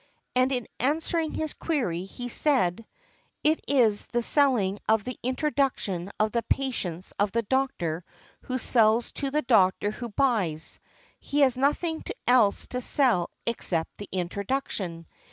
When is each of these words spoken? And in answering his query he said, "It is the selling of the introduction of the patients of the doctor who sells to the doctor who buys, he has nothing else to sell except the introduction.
And 0.35 0.51
in 0.51 0.67
answering 0.79 1.31
his 1.35 1.53
query 1.53 2.05
he 2.05 2.27
said, 2.27 2.87
"It 3.43 3.63
is 3.67 4.07
the 4.07 4.23
selling 4.23 4.79
of 4.89 5.03
the 5.03 5.19
introduction 5.21 6.09
of 6.19 6.31
the 6.31 6.41
patients 6.41 7.13
of 7.19 7.31
the 7.33 7.43
doctor 7.43 8.03
who 8.45 8.57
sells 8.57 9.11
to 9.11 9.29
the 9.29 9.43
doctor 9.43 9.91
who 9.91 10.09
buys, 10.09 10.79
he 11.19 11.41
has 11.41 11.55
nothing 11.55 12.03
else 12.25 12.65
to 12.69 12.81
sell 12.81 13.29
except 13.45 13.95
the 13.99 14.09
introduction. 14.11 15.05